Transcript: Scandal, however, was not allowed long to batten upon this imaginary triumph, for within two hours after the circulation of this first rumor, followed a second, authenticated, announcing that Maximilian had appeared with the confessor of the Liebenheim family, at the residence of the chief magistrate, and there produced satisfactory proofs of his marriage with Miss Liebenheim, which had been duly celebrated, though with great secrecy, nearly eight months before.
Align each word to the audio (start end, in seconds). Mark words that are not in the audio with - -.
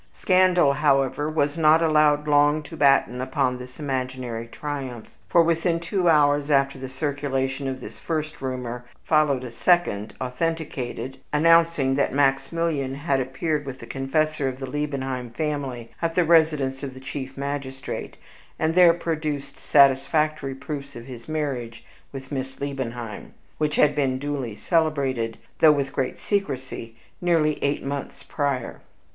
Scandal, 0.13 0.73
however, 0.73 1.29
was 1.29 1.59
not 1.59 1.79
allowed 1.83 2.27
long 2.27 2.63
to 2.63 2.75
batten 2.75 3.21
upon 3.21 3.59
this 3.59 3.79
imaginary 3.79 4.47
triumph, 4.47 5.05
for 5.29 5.43
within 5.43 5.79
two 5.79 6.09
hours 6.09 6.49
after 6.49 6.79
the 6.79 6.89
circulation 6.89 7.67
of 7.67 7.79
this 7.79 7.99
first 7.99 8.41
rumor, 8.41 8.83
followed 9.03 9.43
a 9.43 9.51
second, 9.51 10.15
authenticated, 10.19 11.19
announcing 11.31 11.93
that 11.97 12.15
Maximilian 12.15 12.95
had 12.95 13.19
appeared 13.19 13.63
with 13.63 13.77
the 13.77 13.85
confessor 13.85 14.49
of 14.49 14.57
the 14.59 14.65
Liebenheim 14.65 15.29
family, 15.29 15.91
at 16.01 16.15
the 16.15 16.25
residence 16.25 16.81
of 16.81 16.95
the 16.95 16.99
chief 16.99 17.37
magistrate, 17.37 18.17
and 18.57 18.73
there 18.73 18.95
produced 18.95 19.59
satisfactory 19.59 20.55
proofs 20.55 20.95
of 20.95 21.05
his 21.05 21.29
marriage 21.29 21.85
with 22.11 22.31
Miss 22.31 22.59
Liebenheim, 22.59 23.35
which 23.59 23.75
had 23.75 23.93
been 23.93 24.17
duly 24.17 24.55
celebrated, 24.55 25.37
though 25.59 25.71
with 25.71 25.93
great 25.93 26.17
secrecy, 26.17 26.95
nearly 27.21 27.63
eight 27.63 27.85
months 27.85 28.23
before. 28.23 28.81